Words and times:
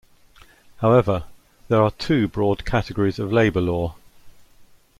However, 0.77 1.25
there 1.67 1.83
are 1.83 1.91
two 1.91 2.27
broad 2.27 2.65
categories 2.65 3.19
of 3.19 3.31
labour 3.31 3.61
law. 3.61 3.93